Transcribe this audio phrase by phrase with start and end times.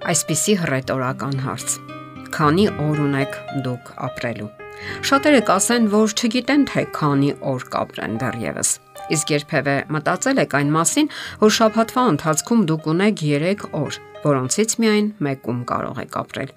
[0.00, 1.72] Այսպիսի հռետորական հարց.
[2.32, 3.34] Քանի օր ունեք
[3.66, 4.46] դուք ապրելու։
[5.04, 8.70] Շատերը կասեն, որ չգիտեն թե քանի օր կապրեն դեռևս։
[9.16, 11.10] Իսկ երբևէ մտածել եք այն մասին,
[11.42, 16.50] որ շաբաթվա ընթացքում դուք ունեք 3 օր, որոնցից միայն մեկում կարող եք ապրել։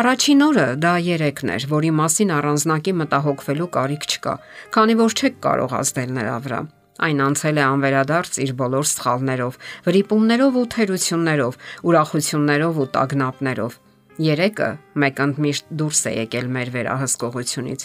[0.00, 4.34] Առաջին օրը դա 3-ն էր, որի մասին առանձնակի մտահոգվելու կարիք չկա,
[4.78, 6.64] քանի որ չեք կարող ազդել նրա վրա։
[6.98, 13.76] Այն անցել է անվերադարձ իր բոլոր սխալներով, վրիպումներով ու թերություններով, ուրախություններով ու տագնապներով։
[14.18, 14.68] Երեկը
[14.98, 17.84] մեկընդմիշտ դուրս է եկել մեր վերահսկողությունից։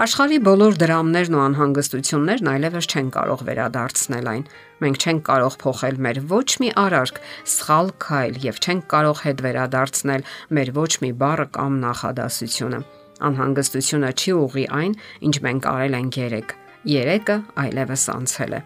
[0.00, 4.48] Աշխարի բոլոր դրամներն ու անհանգստություններն այլևս չեն կարող վերադարձնել այն։
[4.80, 7.22] Մենք չենք կարող փոխել մեր ոչ մի արարք,
[7.58, 12.84] սխալ քայլ եւ չենք կարող հետ վերադարձնել մեր ոչ մի բառ կամ նախադասությունը։
[13.28, 18.60] Անհանգստությունը չի ուղի այն, ինչ մենք արել ենք երեք երեկը այլևս անցել է։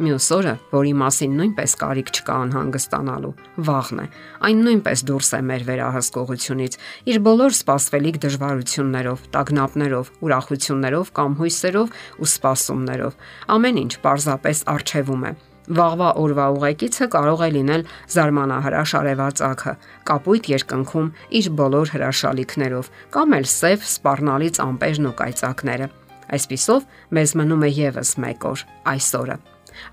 [0.00, 3.32] Մյուս օրը, որի մասին նույնպես կարիք չկա անհանգստանալու,
[3.66, 4.06] վաղն է։
[4.48, 6.78] Այն նույնպես դուրս է մեր վերահսկողությունից,
[7.12, 13.20] իր բոլոր սպասվելիք դժվարություններով, տագնապներով, ուրախություններով կամ հույսերով ու սպասումներով։
[13.60, 15.36] Ամեն ինչ պարզապես արժևում է։
[15.70, 17.82] Վաղվա օրվա ուղեկիցը կարող է լինել
[18.16, 19.74] զարմանահրաշ արևածագը,
[20.08, 25.92] կապույտ երկնքում իր բոլոր հրաշալիքներով, կամ էլ սև սպառնալից ամպերն ու կայծակները։
[26.30, 26.84] Այսպիսով
[27.16, 29.36] մեզ մնում է եւս 1 օր՝ այսօրը։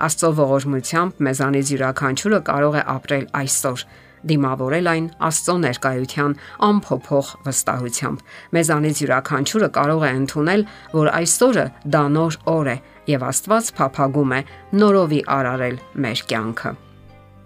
[0.08, 3.84] Աստծո ողորմությամբ մեզանից յուրաքանչյուրը կարող է ապրել այսօր,
[4.32, 6.36] դիմավորել այն Աստծո ներկայության
[6.68, 8.26] ամփոփող վստահությամբ։
[8.58, 10.66] Մեզանից յուրաքանչյուրը կարող է ընդունել,
[10.98, 12.78] որ այսօրը դա նոր օր է
[13.14, 14.42] եւ Աստված փափագում է
[14.82, 16.78] նորովի արարել մեր կյանքը։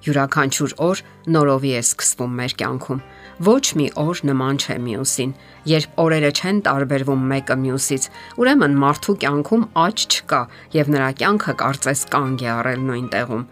[0.02, 1.02] Յուրաքանչյուր օր
[1.36, 3.02] նորովի է սկսվում մեր կյանքում
[3.42, 5.32] Ոչ մի օր նման չէ մյուսին։
[5.66, 8.04] Երբ օրերը չեն տարբերվում մեկը մյուսից,
[8.38, 10.42] ուրեմն մարդու կյանքում աճ չկա
[10.76, 13.48] եւ նրա կյանքը կարծես կանգ է առել նույն տեղում։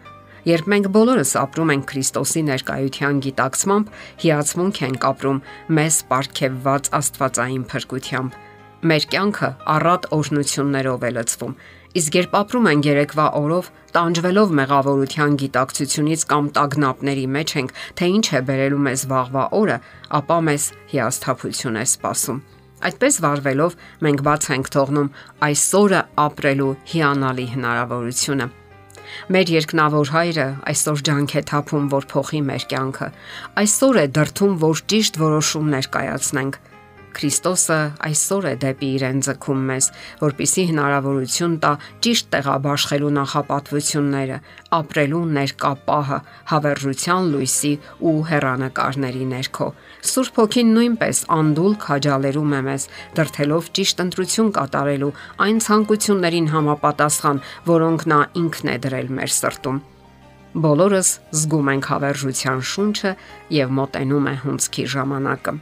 [0.50, 3.90] Երբ մենք բոլորս ապրում ենք Քրիստոսի ներկայության գիտակցմամբ,
[4.26, 5.42] հիացմունք ենք ապրում
[5.80, 8.38] մեզ ապարգևված Աստվածային փրկությամբ։
[8.80, 11.56] Մեր կյանքը առատ օրհնություններով է լցվում
[11.98, 18.26] Իսկ երբ ապրում ենք երեկվա օրով, տանջվելով մեղավորության գիտակցությունից կամ տագնապների մեջ ենք, թե ինչ
[18.30, 19.78] է բերելու մեզ վաղվա օրը,
[20.20, 22.40] ապա մեզ հիասթափություն է սպասում։
[22.90, 23.76] Այդպես վարվելով
[24.06, 25.12] մենք բաց ենք թողնում
[25.50, 28.50] այսօրը ապրելու հիանալի հնարավորությունը։
[29.34, 33.08] Մեր երկնավոր հայրը այսօր ջանք է թափում, որ փոխի մեր կյանքը։
[33.66, 36.60] Այսօր է դրթում, որ ճիշտ որոշումներ կայացնենք
[37.18, 39.88] Քրիստոսը այսօր է դեպի իրեն ձգում մեզ,
[40.22, 41.72] որpիսի հնարավորություն տա
[42.06, 44.38] ճիշտ տեղաբաշխելու նախապատվությունները,
[44.80, 46.20] ապրելու ներկա պահը
[46.54, 47.74] հավերժության լույսի
[48.10, 49.70] ու հերանեկարների ներքո։
[50.14, 55.14] Սուրբ ոգին նույնպես անդուլ քաջալերում է մեզ, դրթելով ճիշտ ընտրություն կատարելու
[55.50, 59.88] այն ցանկություններին համապատասխան, որոնք նա ինքն է դրել մեր սրտում
[60.50, 61.10] բոլորս
[61.40, 63.12] զգում ենք հավերժության շունչը
[63.54, 65.54] եւ մոտենում է հունցքի ժամանակը։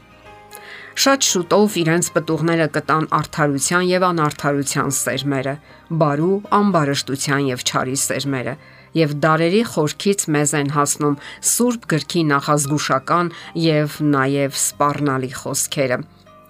[0.97, 5.53] Շատ շուտով իրենց պտուղները կտան արթարության եւ անարթարության սերմերը,
[6.01, 8.55] բարու, անբարշտության եւ չարի սերմերը,
[8.97, 11.19] եւ դարերի խորքից մեզ են հասնում
[11.51, 13.31] Սուրբ գրքի նախազգուշական
[13.67, 16.01] եւ նաեւ սпарնալի խոսքերը։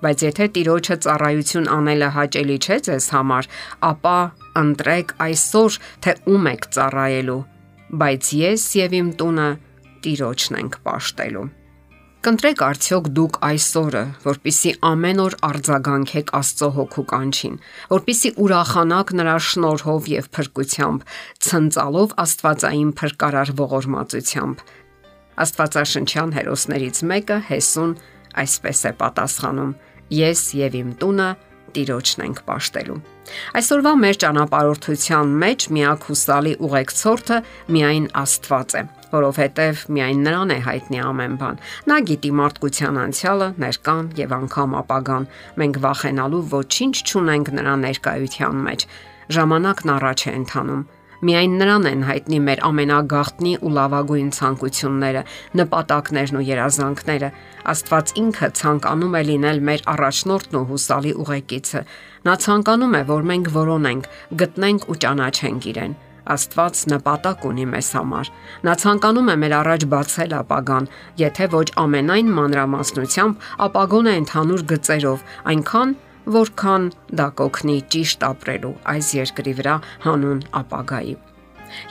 [0.08, 3.54] Բայց եթե Տիրոջը ծառայություն անելը հաճելի չէ ձեզ համար,
[3.92, 4.18] ապա
[4.64, 7.40] ընտրեք այսօր, թե ում եք ծառայելու։
[8.00, 9.54] Բայց ես եւ իմ տունը
[10.08, 11.48] Տիրոջն ենք ճաշտելու։
[12.28, 17.54] Կընտրեք արդյոք դուք այսօրը, որpիսի ամեն օր արձագանքեք Աստծո հոգու կանչին,
[17.94, 21.06] որpիսի ուրախանաք նրա շնորհով եւ փրկությամբ,
[21.48, 24.66] ցնծալով Աստվածային փրկարար ողորմածությամբ։
[25.48, 27.96] Աստվածաշնչյան հերոսներից մեկը Հեսուն
[28.44, 29.74] այսպես է պատասխանում.
[30.20, 31.32] Ես եւ իմ տունը
[31.78, 33.00] Տիրոջն ենք աշտելու։
[33.62, 37.44] Այսօրվա մեր ճանապարհորդության մեջ միակ հուսալի ուղեկցորդը
[37.78, 44.12] միայն Աստված է որովհետև միայն նրան է հայտնի ամեն բան։ Նա գիտի մարդկության անցյալը, ներկան
[44.22, 45.32] եւ անգամ ապագան։
[45.62, 48.88] Մենք վախենալու ոչինչ չունենք նրա ներկայության մեջ։
[49.38, 50.86] Ժամանակն առաջ է ընթանում։
[51.18, 55.24] Միայն նրան են հայտնի մեր ամենագաղտնի ու լավագույն ցանկությունները,
[55.58, 57.30] նպատակներն ու երազանքները։
[57.74, 61.86] Աստված ինքը ցանկանում է լինել մեր առաջնորդն ու հուսալի ուղեկիցը։
[62.30, 64.12] Նա ցանկանում է, որ մենք որոնենք,
[64.44, 66.04] գտնենք ու ճանաչենք իրեն։
[66.36, 68.32] Աստված նպատակ ունի մեզ համար։
[68.68, 70.90] Նա ցանկանում է մեր առաջ բացել ապագան,
[71.22, 75.96] եթե ոչ ամենայն մանրամասնությամբ, ապա գոնե ընդհանուր գծերով, այնքան,
[76.38, 76.92] որքան
[77.22, 81.16] դա կօգնի ճիշտ ապրելու այս երկրի վրա հանուն ապագայի։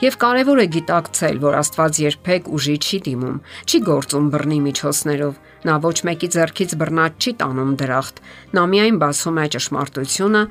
[0.01, 3.35] Եվ կարևոր է գիտակցել, որ Աստված երբեք ուժի չի դիմում,
[3.69, 5.35] չի գործում բռնի միջոցներով։
[5.67, 8.21] Նա ոչ մեկի ձեռքից բռնած չի տանում դրախտ։
[8.57, 10.41] Նա միայն բացում է ճշմարտությունը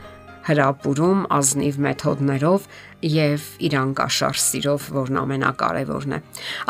[0.46, 2.68] հրապուրում ազնիվ մեթոդներով
[3.16, 6.20] եւ իրանկաշար սիրով, որն ամենակարևորն է։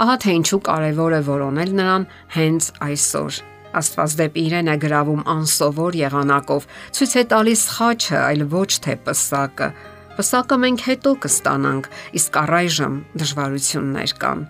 [0.04, 3.42] Ահա թե ինչու կարևոր է որոնել նրան հենց այսօր
[3.76, 9.68] Աստված դեպի իրեն է գրավում անսովոր եղանակով, ցույց է տալիս խաչը, այլ ոչ թե պսակը։
[10.16, 11.88] Պսակը մենք հետո կստանանք,
[12.20, 14.46] իսկ առայժմ դժվարություններ կան։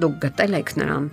[0.00, 1.10] Դուք գտել եք նրան։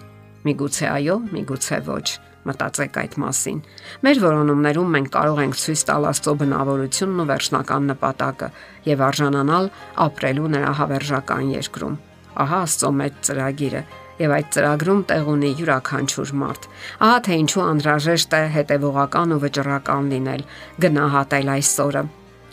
[0.48, 2.08] Միգուցե այո, միգուցե ոչ
[2.50, 3.60] մտածեք այդ մասին։
[4.04, 8.50] Մեր որոնումներում մենք կարող ենք ցույց տալ Աստծո բնավորությունն ու վերջնական նպատակը
[8.90, 9.70] եւ արժանանալ
[10.06, 12.00] ապրելու նրա հավերժական երկրում։
[12.44, 13.84] Ահա Աստծո մեծ ծրագիրը
[14.24, 16.68] եւ այդ ծրագրում տեղ ունի յուրաքանչյուր մարդ։
[17.06, 20.46] Ահա թե ինչու անհրաժեշտ է հետևողական ու վճռական լինել,
[20.86, 22.06] գնահատել այսօրը։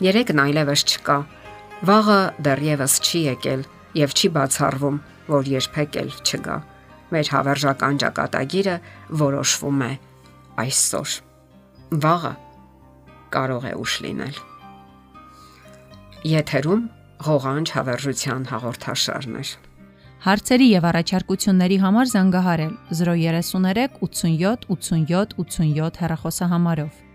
[0.07, 1.19] Երեկն այլևս չկա։
[1.91, 3.63] Վաղը դեռևս չի եկել
[4.01, 5.01] եւ չի բացառվում,
[5.37, 6.61] որ երբեք էլ չգա։
[7.11, 8.75] Մեր հավերժական ճակատագիրը
[9.21, 9.91] որոշվում է
[10.63, 11.15] այսօր։
[12.05, 12.33] Վաղը
[13.35, 14.39] կարող է ուշ լինել։
[16.31, 16.81] Եթերում
[17.27, 19.53] ղողանջ հավերժության հաղորդաշարներ։
[20.21, 27.10] Հարցերի եւ առաջարկությունների համար զանգահարել 033 87 87 87 հեռախոսահամարով։